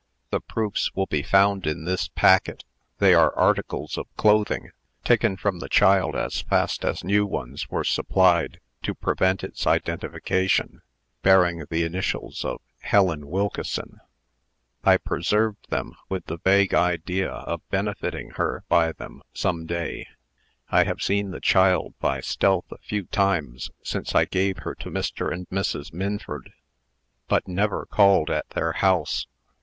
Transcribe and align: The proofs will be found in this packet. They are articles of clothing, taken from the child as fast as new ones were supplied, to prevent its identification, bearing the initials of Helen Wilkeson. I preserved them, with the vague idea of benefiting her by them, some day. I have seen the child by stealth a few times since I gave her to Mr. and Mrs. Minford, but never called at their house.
The 0.31 0.41
proofs 0.41 0.95
will 0.95 1.05
be 1.05 1.21
found 1.21 1.67
in 1.67 1.85
this 1.85 2.07
packet. 2.07 2.63
They 2.97 3.13
are 3.13 3.35
articles 3.35 3.99
of 3.99 4.07
clothing, 4.17 4.71
taken 5.03 5.37
from 5.37 5.59
the 5.59 5.69
child 5.69 6.15
as 6.15 6.41
fast 6.41 6.83
as 6.83 7.03
new 7.03 7.23
ones 7.27 7.69
were 7.69 7.83
supplied, 7.83 8.59
to 8.81 8.95
prevent 8.95 9.43
its 9.43 9.67
identification, 9.67 10.81
bearing 11.21 11.63
the 11.69 11.83
initials 11.83 12.43
of 12.43 12.61
Helen 12.79 13.27
Wilkeson. 13.27 14.01
I 14.83 14.97
preserved 14.97 15.69
them, 15.69 15.93
with 16.09 16.25
the 16.25 16.39
vague 16.39 16.73
idea 16.73 17.29
of 17.31 17.61
benefiting 17.69 18.31
her 18.37 18.63
by 18.67 18.93
them, 18.93 19.21
some 19.35 19.67
day. 19.67 20.07
I 20.71 20.83
have 20.83 21.03
seen 21.03 21.29
the 21.29 21.39
child 21.39 21.93
by 21.99 22.21
stealth 22.21 22.65
a 22.71 22.79
few 22.79 23.03
times 23.05 23.69
since 23.83 24.15
I 24.15 24.25
gave 24.25 24.57
her 24.63 24.73
to 24.73 24.89
Mr. 24.89 25.31
and 25.31 25.47
Mrs. 25.51 25.93
Minford, 25.93 26.51
but 27.27 27.47
never 27.47 27.85
called 27.85 28.31
at 28.31 28.49
their 28.49 28.71
house. 28.71 29.27